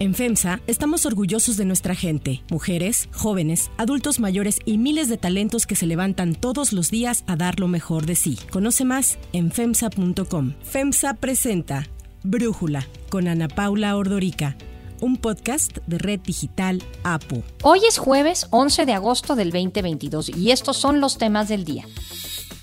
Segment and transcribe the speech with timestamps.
[0.00, 5.66] En FEMSA estamos orgullosos de nuestra gente, mujeres, jóvenes, adultos mayores y miles de talentos
[5.66, 8.38] que se levantan todos los días a dar lo mejor de sí.
[8.50, 10.54] Conoce más en FEMSA.com.
[10.62, 11.86] FEMSA presenta
[12.22, 14.56] Brújula con Ana Paula Ordorica
[15.00, 17.42] un podcast de Red Digital APU.
[17.62, 21.86] Hoy es jueves 11 de agosto del 2022 y estos son los temas del día.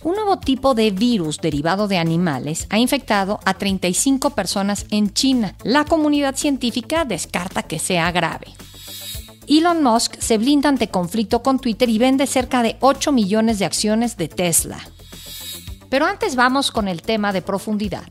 [0.08, 5.54] Un nuevo tipo de virus derivado de animales ha infectado a 35 personas en China.
[5.66, 8.48] La comunidad científica descarta que sea grave.
[9.50, 13.66] Elon Musk se blinda ante conflicto con Twitter y vende cerca de 8 millones de
[13.66, 14.80] acciones de Tesla.
[15.90, 18.08] Pero antes vamos con el tema de profundidad.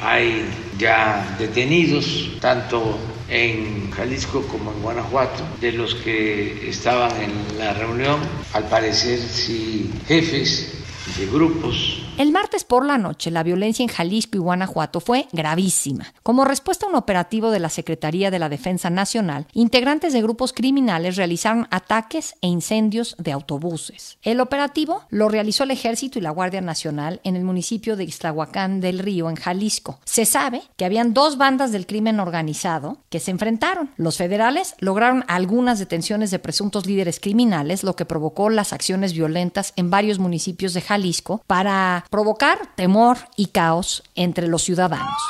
[0.00, 0.48] Hay
[0.78, 2.96] ya detenidos, tanto
[3.28, 8.20] en Jalisco como en Guanajuato, de los que estaban en la reunión,
[8.54, 10.77] al parecer sí jefes
[11.16, 16.12] de grupos el martes por la noche, la violencia en Jalisco y Guanajuato fue gravísima.
[16.24, 20.52] Como respuesta a un operativo de la Secretaría de la Defensa Nacional, integrantes de grupos
[20.52, 24.18] criminales realizaron ataques e incendios de autobuses.
[24.22, 28.80] El operativo lo realizó el Ejército y la Guardia Nacional en el municipio de Ixtlahuacán
[28.80, 30.00] del Río, en Jalisco.
[30.04, 33.90] Se sabe que habían dos bandas del crimen organizado que se enfrentaron.
[33.96, 39.72] Los federales lograron algunas detenciones de presuntos líderes criminales, lo que provocó las acciones violentas
[39.76, 45.22] en varios municipios de Jalisco para provocar temor y caos entre los ciudadanos.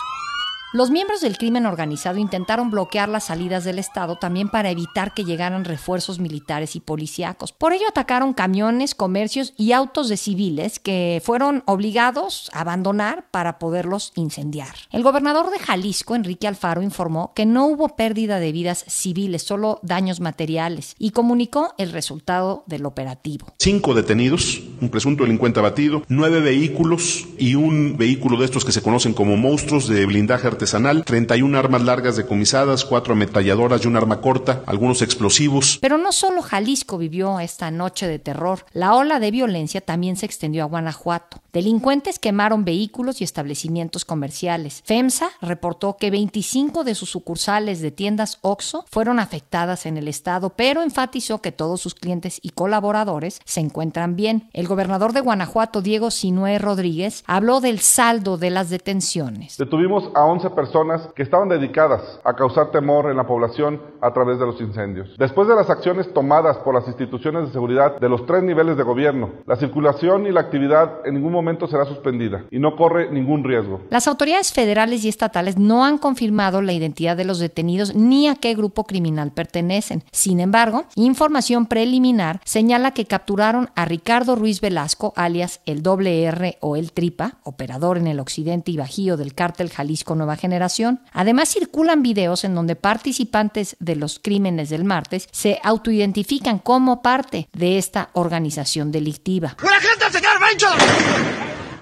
[0.75, 5.25] Los miembros del crimen organizado intentaron bloquear las salidas del Estado también para evitar que
[5.25, 7.53] llegaran refuerzos militares y policíacos.
[7.53, 13.59] Por ello atacaron camiones, comercios y autos de civiles que fueron obligados a abandonar para
[13.59, 14.75] poderlos incendiar.
[14.93, 19.81] El gobernador de Jalisco, Enrique Alfaro, informó que no hubo pérdida de vidas civiles, solo
[19.83, 23.47] daños materiales, y comunicó el resultado del operativo.
[23.59, 28.83] Cinco detenidos, un presunto delincuente abatido, nueve vehículos y un vehículo de estos que se
[28.83, 34.21] conocen como monstruos de blindaje artesanal, 31 armas largas decomisadas, cuatro ametralladoras y un arma
[34.21, 35.79] corta, algunos explosivos.
[35.81, 40.27] Pero no solo Jalisco vivió esta noche de terror, la ola de violencia también se
[40.27, 41.41] extendió a Guanajuato.
[41.53, 44.83] Delincuentes quemaron vehículos y establecimientos comerciales.
[44.85, 50.51] FEMSA reportó que 25 de sus sucursales de tiendas OXO fueron afectadas en el estado,
[50.51, 54.51] pero enfatizó que todos sus clientes y colaboradores se encuentran bien.
[54.53, 59.57] El gobernador de Guanajuato, Diego Sinué Rodríguez, habló del saldo de las detenciones.
[59.57, 64.39] Detuvimos a 11 personas que estaban dedicadas a causar temor en la población a través
[64.39, 65.15] de los incendios.
[65.19, 68.83] Después de las acciones tomadas por las instituciones de seguridad de los tres niveles de
[68.83, 73.45] gobierno, la circulación y la actividad en ningún momento será suspendida y no corre ningún
[73.45, 73.81] riesgo.
[73.91, 78.37] Las autoridades federales y estatales no han confirmado la identidad de los detenidos ni a
[78.37, 80.05] qué grupo criminal pertenecen.
[80.13, 86.59] Sin embargo, información preliminar señala que capturaron a Ricardo Ruiz Velasco, alias el doble R
[86.61, 91.01] o el Tripa, operador en el occidente y bajío del cártel Jalisco Nueva Generación.
[91.13, 97.49] Además, circulan videos en donde participantes de los crímenes del martes se autoidentifican como parte
[97.53, 99.57] de esta organización delictiva.
[99.63, 100.21] ¡La gente se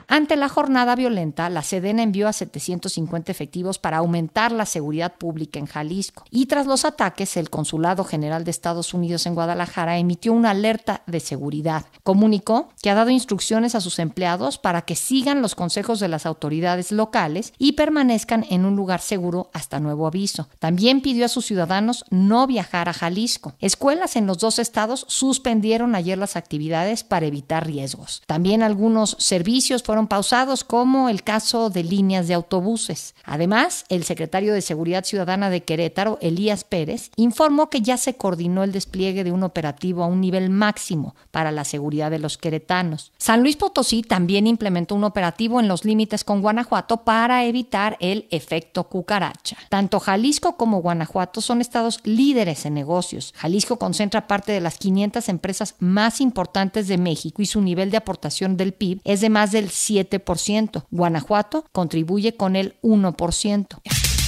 [0.08, 5.58] ante la jornada violenta, la Sedena envió a 750 efectivos para aumentar la seguridad pública
[5.58, 6.24] en Jalisco.
[6.30, 11.02] Y tras los ataques, el Consulado General de Estados Unidos en Guadalajara emitió una alerta
[11.06, 11.86] de seguridad.
[12.04, 16.24] Comunicó que ha dado instrucciones a sus empleados para que sigan los consejos de las
[16.24, 20.48] autoridades locales y permanezcan en un lugar seguro hasta nuevo aviso.
[20.60, 23.54] También pidió a sus ciudadanos no viajar a Jalisco.
[23.60, 28.22] Escuelas en los dos estados suspendieron ayer las actividades para evitar riesgos.
[28.26, 33.14] También algunos servicios fueron pausados, como el caso de líneas de autobuses.
[33.24, 38.62] Además, el secretario de Seguridad Ciudadana de Querétaro, Elías Pérez, informó que ya se coordinó
[38.62, 43.12] el despliegue de un operativo a un nivel máximo para la seguridad de los queretanos.
[43.16, 48.26] San Luis Potosí también implementó un operativo en los límites con Guanajuato para evitar el
[48.30, 49.56] efecto cucaracha.
[49.70, 53.32] Tanto Jalisco como Guanajuato son estados líderes en negocios.
[53.36, 57.96] Jalisco concentra parte de las 500 empresas más importantes de México y su nivel de
[57.96, 60.86] aportación del PIB es de más del 7%.
[60.90, 63.80] Guanajuato contribuye con el 1%.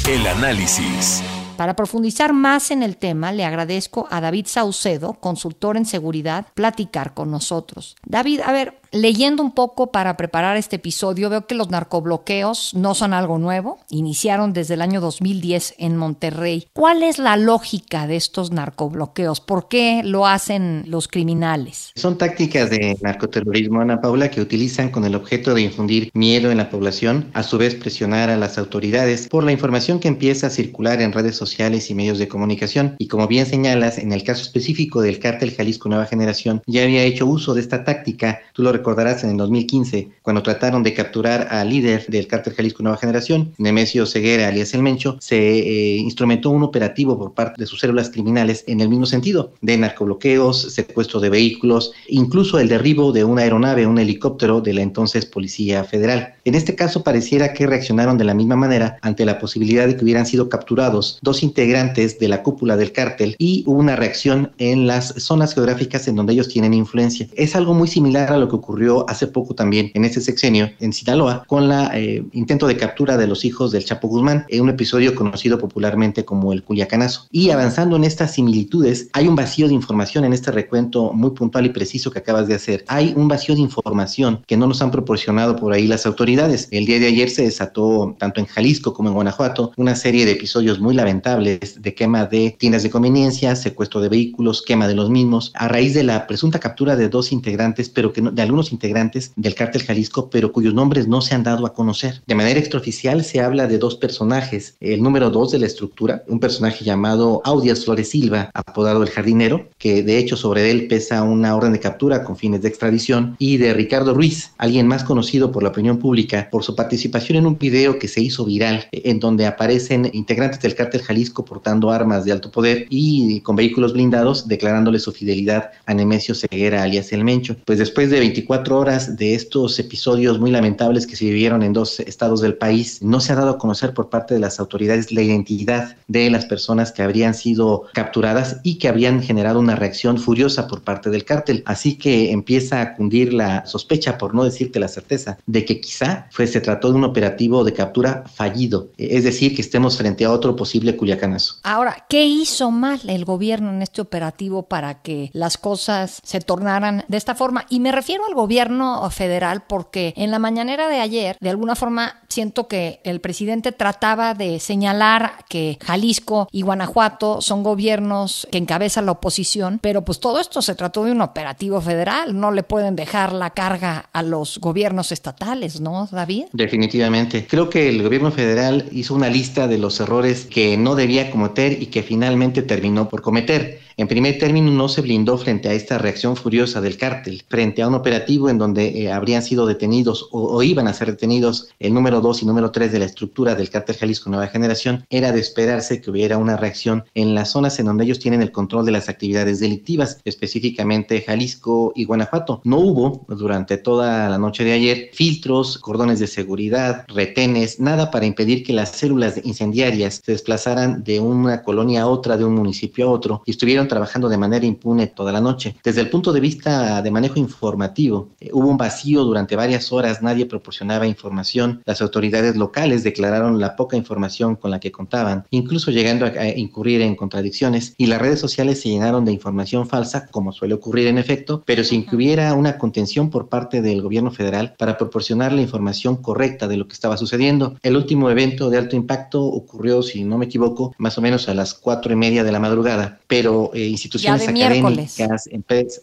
[0.09, 1.23] El análisis.
[1.59, 7.15] Para profundizar más en el tema, le agradezco a David Saucedo, consultor en seguridad, platicar
[7.15, 7.97] con nosotros.
[8.07, 12.95] David, a ver, Leyendo un poco para preparar este episodio, veo que los narcobloqueos no
[12.95, 13.79] son algo nuevo.
[13.91, 16.69] Iniciaron desde el año 2010 en Monterrey.
[16.73, 19.41] ¿Cuál es la lógica de estos narcobloqueos?
[19.41, 21.93] ¿Por qué lo hacen los criminales?
[21.97, 26.57] Son tácticas de narcoterrorismo, Ana Paula, que utilizan con el objeto de infundir miedo en
[26.57, 30.51] la población, a su vez presionar a las autoridades por la información que empieza a
[30.51, 32.97] circular en redes sociales y medios de comunicación.
[32.99, 37.03] Y como bien señalas, en el caso específico del cártel Jalisco Nueva Generación, ya había
[37.03, 38.41] hecho uso de esta táctica.
[38.55, 42.83] Tú lo recordarás en el 2015, cuando trataron de capturar al líder del cártel Jalisco
[42.83, 47.67] Nueva Generación, Nemesio Ceguera, alias El Mencho, se eh, instrumentó un operativo por parte de
[47.67, 53.13] sus células criminales en el mismo sentido, de narcobloqueos, secuestro de vehículos, incluso el derribo
[53.13, 56.35] de una aeronave, un helicóptero de la entonces Policía Federal.
[56.45, 60.05] En este caso pareciera que reaccionaron de la misma manera ante la posibilidad de que
[60.05, 64.87] hubieran sido capturados dos integrantes de la cúpula del cártel y hubo una reacción en
[64.87, 67.29] las zonas geográficas en donde ellos tienen influencia.
[67.35, 70.93] Es algo muy similar a lo que ocurrió hace poco también en este sexenio en
[70.93, 74.69] Sinaloa con la eh, intento de captura de los hijos del Chapo Guzmán, en un
[74.69, 77.27] episodio conocido popularmente como el Culiacanazo.
[77.31, 81.65] Y avanzando en estas similitudes, hay un vacío de información en este recuento muy puntual
[81.65, 82.85] y preciso que acabas de hacer.
[82.89, 86.69] Hay un vacío de información que no nos han proporcionado por ahí las autoridades.
[86.71, 90.33] El día de ayer se desató, tanto en Jalisco como en Guanajuato, una serie de
[90.33, 95.09] episodios muy lamentables de quema de tiendas de conveniencia, secuestro de vehículos, quema de los
[95.09, 99.55] mismos, a raíz de la presunta captura de dos integrantes, pero que de integrantes del
[99.55, 102.23] cártel Jalisco, pero cuyos nombres no se han dado a conocer.
[102.27, 104.77] De manera extraoficial se habla de dos personajes.
[104.81, 109.69] El número dos de la estructura, un personaje llamado Audias Flores Silva, apodado el jardinero,
[109.79, 113.57] que de hecho sobre él pesa una orden de captura con fines de extradición, y
[113.57, 117.59] de Ricardo Ruiz, alguien más conocido por la opinión pública por su participación en un
[117.59, 122.33] video que se hizo viral, en donde aparecen integrantes del cártel Jalisco portando armas de
[122.33, 127.57] alto poder y con vehículos blindados declarándole su fidelidad a Nemesio Ceguera alias El Mencho.
[127.65, 132.01] Pues después de 24 horas de estos episodios muy lamentables que se vivieron en dos
[132.01, 135.23] estados del país, no se ha dado a conocer por parte de las autoridades la
[135.23, 140.67] identidad de las personas que habrían sido capturadas y que habían generado una reacción furiosa
[140.67, 141.63] por parte del cártel.
[141.67, 146.27] Así que empieza a cundir la sospecha, por no decirte la certeza, de que quizá
[146.31, 150.33] fue, se trató de un operativo de captura fallido, es decir, que estemos frente a
[150.33, 151.57] otro posible culiacanazo.
[151.63, 157.05] Ahora, ¿qué hizo mal el gobierno en este operativo para que las cosas se tornaran
[157.09, 157.67] de esta forma?
[157.69, 162.21] Y me refiero al gobierno federal porque en la mañanera de ayer, de alguna forma,
[162.29, 169.07] siento que el presidente trataba de señalar que Jalisco y Guanajuato son gobiernos que encabezan
[169.07, 172.95] la oposición, pero pues todo esto se trató de un operativo federal, no le pueden
[172.95, 176.45] dejar la carga a los gobiernos estatales, ¿no, David?
[176.53, 177.45] Definitivamente.
[177.45, 181.83] Creo que el gobierno federal hizo una lista de los errores que no debía cometer
[181.83, 183.81] y que finalmente terminó por cometer.
[183.97, 187.89] En primer término, no se blindó frente a esta reacción furiosa del cártel, frente a
[187.89, 192.21] un operativo en donde eh, habrían sido detenidos o, iban a ser detenidos el número
[192.21, 196.01] 2 y número 3 de la estructura del cártel Jalisco Nueva Generación, era de esperarse
[196.01, 199.09] que hubiera una reacción en las zonas en donde ellos tienen el control de las
[199.09, 202.61] actividades delictivas, específicamente Jalisco y Guanajuato.
[202.65, 208.27] No hubo durante toda la noche de ayer filtros, cordones de seguridad, retenes, nada para
[208.27, 213.09] impedir que las células incendiarias se desplazaran de una colonia a otra, de un municipio
[213.09, 215.77] a otro, y estuvieron trabajando de manera impune toda la noche.
[215.83, 220.23] Desde el punto de vista de manejo informativo, eh, hubo un vacío durante varias horas,
[220.23, 225.91] nadie proporcionaba información, las autoridades locales declararon la poca información con la que contaban, incluso
[225.91, 230.27] llegando a, a incurrir en contradicciones, y las redes sociales se llenaron de información falsa,
[230.31, 234.31] como suele ocurrir en efecto, pero sin que hubiera una contención por parte del gobierno
[234.31, 237.77] federal para proporcionar la información correcta de lo que estaba sucediendo.
[237.83, 241.55] El último evento de alto impacto ocurrió, si no me equivoco, más o menos a
[241.55, 245.49] las cuatro y media de la madrugada, pero eh, instituciones académicas,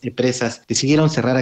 [0.02, 1.38] empresas, decidieron cerrar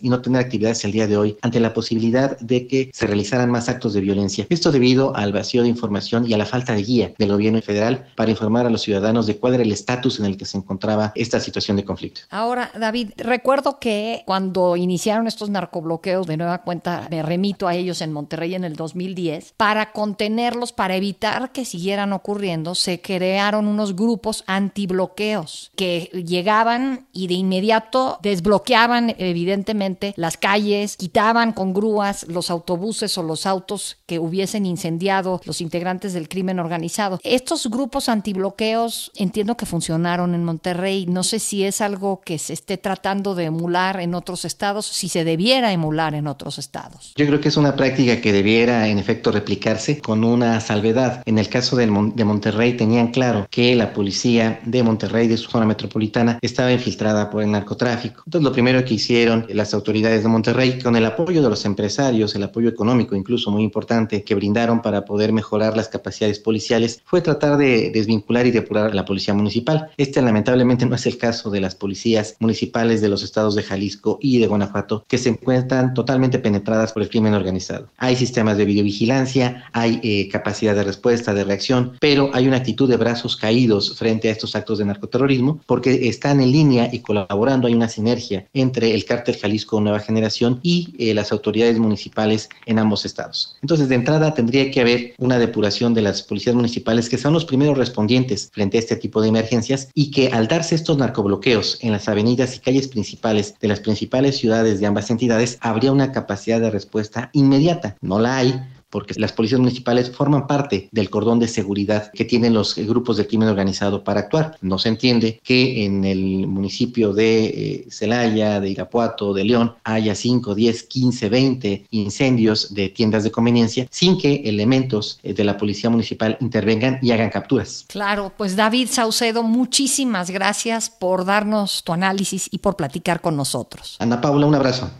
[0.00, 3.50] y no tener actividades el día de hoy ante la posibilidad de que se realizaran
[3.50, 4.46] más actos de violencia.
[4.48, 8.06] Esto debido al vacío de información y a la falta de guía del gobierno federal
[8.16, 11.12] para informar a los ciudadanos de cuál era el estatus en el que se encontraba
[11.14, 12.22] esta situación de conflicto.
[12.30, 18.00] Ahora, David, recuerdo que cuando iniciaron estos narcobloqueos, de nueva cuenta me remito a ellos
[18.00, 23.96] en Monterrey en el 2010, para contenerlos, para evitar que siguieran ocurriendo, se crearon unos
[23.96, 29.77] grupos antibloqueos que llegaban y de inmediato desbloqueaban evidentemente
[30.16, 36.12] las calles, quitaban con grúas los autobuses o los autos que hubiesen incendiado los integrantes
[36.12, 37.20] del crimen organizado.
[37.22, 41.06] Estos grupos antibloqueos entiendo que funcionaron en Monterrey.
[41.06, 45.08] No sé si es algo que se esté tratando de emular en otros estados, si
[45.08, 47.12] se debiera emular en otros estados.
[47.16, 51.22] Yo creo que es una práctica que debiera en efecto replicarse con una salvedad.
[51.26, 55.66] En el caso de, Monterrey tenían claro que la policía de Monterrey de su zona
[55.66, 58.22] metropolitana estaba infiltrada por el narcotráfico.
[58.26, 62.34] Entonces lo primero que hicieron las autoridades de Monterrey, con el apoyo de los empresarios,
[62.34, 67.20] el apoyo económico incluso muy importante que brindaron para poder mejorar las capacidades policiales, fue
[67.20, 69.90] tratar de desvincular y depurar a la policía municipal.
[69.96, 74.18] Este lamentablemente no es el caso de las policías municipales de los estados de Jalisco
[74.20, 77.88] y de Guanajuato, que se encuentran totalmente penetradas por el crimen organizado.
[77.98, 82.88] Hay sistemas de videovigilancia, hay eh, capacidad de respuesta, de reacción, pero hay una actitud
[82.88, 87.66] de brazos caídos frente a estos actos de narcoterrorismo porque están en línea y colaborando,
[87.66, 92.48] hay una sinergia entre el cártel Jalisco Jalisco Nueva Generación y eh, las autoridades municipales
[92.66, 93.56] en ambos estados.
[93.60, 97.44] Entonces, de entrada tendría que haber una depuración de las policías municipales que son los
[97.44, 101.92] primeros respondientes frente a este tipo de emergencias y que al darse estos narcobloqueos en
[101.92, 106.60] las avenidas y calles principales de las principales ciudades de ambas entidades, habría una capacidad
[106.60, 107.96] de respuesta inmediata.
[108.00, 108.60] No la hay
[108.90, 113.26] porque las policías municipales forman parte del cordón de seguridad que tienen los grupos de
[113.26, 114.56] crimen organizado para actuar.
[114.60, 120.14] No se entiende que en el municipio de eh, Celaya, de Irapuato, de León, haya
[120.14, 125.56] 5, 10, 15, 20 incendios de tiendas de conveniencia sin que elementos eh, de la
[125.56, 127.84] policía municipal intervengan y hagan capturas.
[127.88, 133.96] Claro, pues David Saucedo, muchísimas gracias por darnos tu análisis y por platicar con nosotros.
[133.98, 134.90] Ana Paula, un abrazo.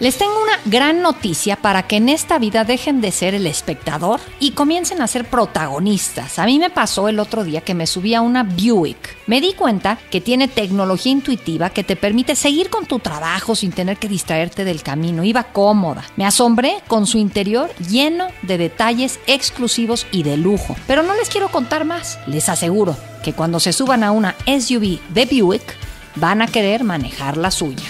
[0.00, 4.20] Les tengo una gran noticia para que en esta vida dejen de ser el espectador
[4.40, 6.40] y comiencen a ser protagonistas.
[6.40, 9.16] A mí me pasó el otro día que me subí a una Buick.
[9.28, 13.70] Me di cuenta que tiene tecnología intuitiva que te permite seguir con tu trabajo sin
[13.70, 15.22] tener que distraerte del camino.
[15.22, 16.04] Iba cómoda.
[16.16, 20.74] Me asombré con su interior lleno de detalles exclusivos y de lujo.
[20.88, 22.18] Pero no les quiero contar más.
[22.26, 25.76] Les aseguro que cuando se suban a una SUV de Buick,
[26.16, 27.84] van a querer manejar la suya.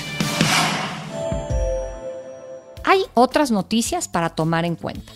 [2.94, 5.12] Hay otras noticias para tomar en cuenta.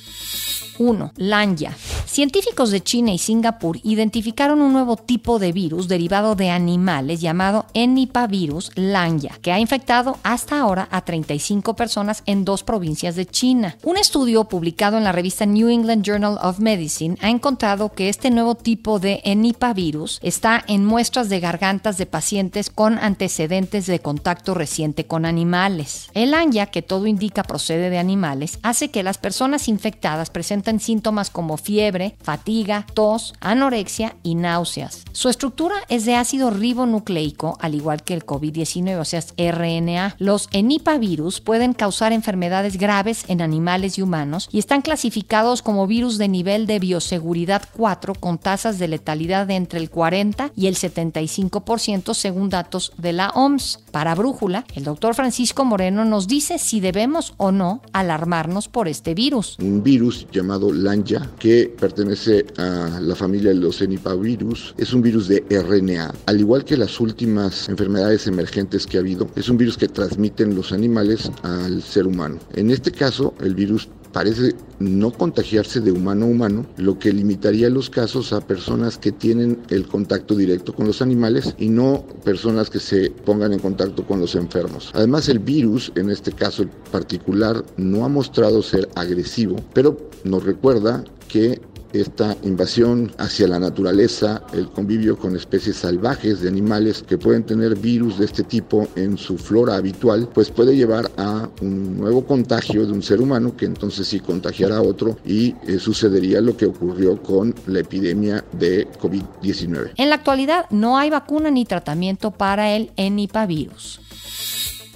[0.78, 1.12] 1.
[1.14, 1.76] Lanya.
[2.18, 7.66] Científicos de China y Singapur identificaron un nuevo tipo de virus derivado de animales llamado
[7.74, 13.76] Enipavirus lanya, que ha infectado hasta ahora a 35 personas en dos provincias de China.
[13.84, 18.32] Un estudio publicado en la revista New England Journal of Medicine ha encontrado que este
[18.32, 24.54] nuevo tipo de Enipavirus está en muestras de gargantas de pacientes con antecedentes de contacto
[24.54, 26.10] reciente con animales.
[26.14, 31.30] El lanya, que todo indica procede de animales, hace que las personas infectadas presenten síntomas
[31.30, 35.04] como fiebre, fatiga, tos, anorexia y náuseas.
[35.12, 40.16] Su estructura es de ácido ribonucleico, al igual que el COVID-19, o sea, es RNA.
[40.18, 46.18] Los enipavirus pueden causar enfermedades graves en animales y humanos y están clasificados como virus
[46.18, 50.76] de nivel de bioseguridad 4 con tasas de letalidad de entre el 40 y el
[50.76, 53.80] 75% según datos de la OMS.
[53.90, 59.14] Para Brújula, el doctor Francisco Moreno nos dice si debemos o no alarmarnos por este
[59.14, 59.56] virus.
[59.58, 64.74] Un virus llamado Lanja que pertenece a la familia de los enipavirus.
[64.76, 66.14] Es un virus de RNA.
[66.26, 70.54] Al igual que las últimas enfermedades emergentes que ha habido, es un virus que transmiten
[70.54, 72.38] los animales al ser humano.
[72.54, 77.70] En este caso, el virus parece no contagiarse de humano a humano, lo que limitaría
[77.70, 82.68] los casos a personas que tienen el contacto directo con los animales y no personas
[82.68, 84.90] que se pongan en contacto con los enfermos.
[84.94, 91.04] Además, el virus, en este caso particular, no ha mostrado ser agresivo, pero nos recuerda
[91.28, 91.60] que
[91.92, 97.76] esta invasión hacia la naturaleza, el convivio con especies salvajes de animales que pueden tener
[97.76, 102.86] virus de este tipo en su flora habitual, pues puede llevar a un nuevo contagio
[102.86, 106.66] de un ser humano que entonces sí contagiará a otro y eh, sucedería lo que
[106.66, 109.92] ocurrió con la epidemia de COVID-19.
[109.96, 114.00] En la actualidad no hay vacuna ni tratamiento para el enipavirus.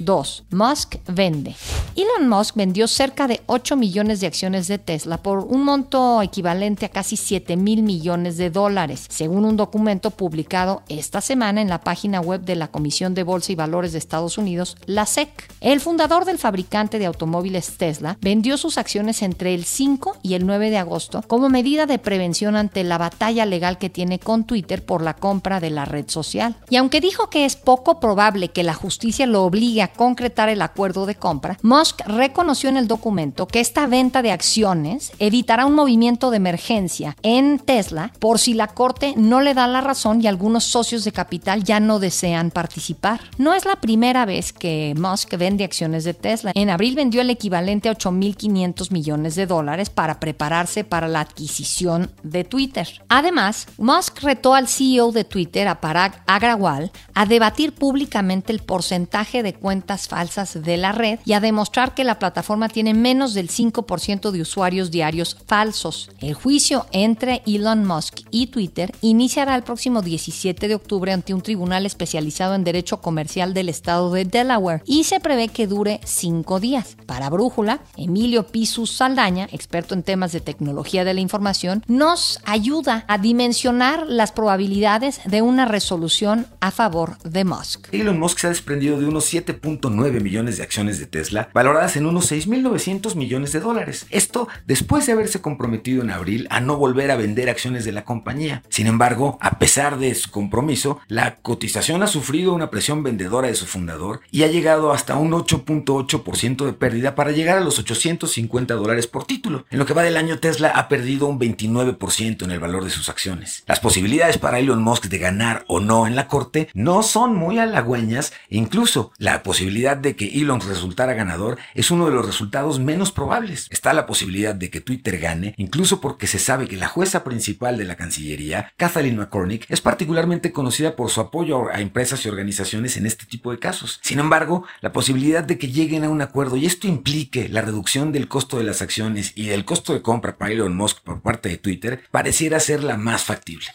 [0.04, 0.44] 2.
[0.50, 1.54] Musk vende.
[1.94, 6.86] Elon Musk vendió cerca de 8 millones de acciones de Tesla por un monto equivalente
[6.86, 11.80] a casi 7 mil millones de dólares, según un documento publicado esta semana en la
[11.80, 15.28] página web de la Comisión de Bolsa y Valores de Estados Unidos, la SEC.
[15.60, 20.46] El fundador del fabricante de automóviles Tesla vendió sus acciones entre el 5 y el
[20.46, 24.84] 9 de agosto como medida de prevención ante la batalla legal que tiene con Twitter
[24.84, 26.56] por la compra de la red social.
[26.70, 30.62] Y aunque dijo que es poco probable que la justicia lo obligue a concretar el
[30.62, 35.74] acuerdo de compra, Musk reconoció en el documento que esta venta de acciones evitará un
[35.74, 40.26] movimiento de emergencia en Tesla por si la Corte no le da la razón y
[40.26, 43.20] algunos socios de capital ya no desean participar.
[43.38, 46.52] No es la primera vez que Musk vende acciones de Tesla.
[46.54, 52.10] En abril vendió el equivalente a 8.500 millones de dólares para prepararse para la adquisición
[52.22, 53.02] de Twitter.
[53.08, 59.42] Además, Musk retó al CEO de Twitter, a Parag Agrawal, a debatir públicamente el porcentaje
[59.42, 63.48] de cuentas falsas de la red y a demostrar que la plataforma tiene menos del
[63.48, 66.10] 5% de usuarios diarios falsos.
[66.20, 71.40] El juicio entre Elon Musk y Twitter iniciará el próximo 17 de octubre ante un
[71.40, 76.60] tribunal especializado en derecho comercial del estado de Delaware y se prevé que dure cinco
[76.60, 76.96] días.
[77.06, 83.04] Para Brújula, Emilio Pisus Saldaña, experto en temas de tecnología de la información, nos ayuda
[83.08, 87.88] a dimensionar las probabilidades de una resolución a favor de Musk.
[87.92, 91.96] Elon Musk se ha desprendido de unos 7 7.9 millones de acciones de Tesla, valoradas
[91.96, 94.06] en unos 6.900 millones de dólares.
[94.10, 98.04] Esto después de haberse comprometido en abril a no volver a vender acciones de la
[98.04, 98.62] compañía.
[98.68, 103.54] Sin embargo, a pesar de su compromiso, la cotización ha sufrido una presión vendedora de
[103.54, 108.74] su fundador y ha llegado hasta un 8.8% de pérdida para llegar a los 850
[108.74, 109.66] dólares por título.
[109.70, 112.90] En lo que va del año, Tesla ha perdido un 29% en el valor de
[112.90, 113.62] sus acciones.
[113.66, 117.58] Las posibilidades para Elon Musk de ganar o no en la corte no son muy
[117.58, 123.12] halagüeñas incluso la posibilidad de que Elon resultara ganador es uno de los resultados menos
[123.12, 123.66] probables.
[123.68, 127.76] Está la posibilidad de que Twitter gane, incluso porque se sabe que la jueza principal
[127.76, 132.96] de la Cancillería, Kathleen McCormick, es particularmente conocida por su apoyo a empresas y organizaciones
[132.96, 134.00] en este tipo de casos.
[134.02, 138.10] Sin embargo, la posibilidad de que lleguen a un acuerdo y esto implique la reducción
[138.10, 141.50] del costo de las acciones y del costo de compra para Elon Musk por parte
[141.50, 143.66] de Twitter pareciera ser la más factible.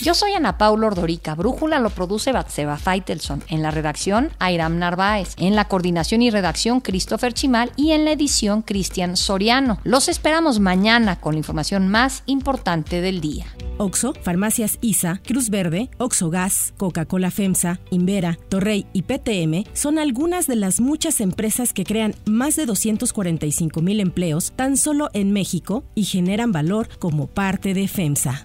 [0.00, 1.34] Yo soy Ana Paula Ordorica.
[1.34, 3.42] Brújula lo produce Batseba Feitelson.
[3.48, 5.34] En la redacción, Airam Narváez.
[5.36, 7.72] En la coordinación y redacción, Christopher Chimal.
[7.76, 9.78] Y en la edición, Cristian Soriano.
[9.84, 13.46] Los esperamos mañana con la información más importante del día.
[13.78, 20.46] Oxo, Farmacias ISA, Cruz Verde, Oxo Gas, Coca-Cola FEMSA, Invera, Torrey y PTM son algunas
[20.46, 25.84] de las muchas empresas que crean más de 245 mil empleos tan solo en México
[25.94, 28.44] y generan valor como parte de FEMSA.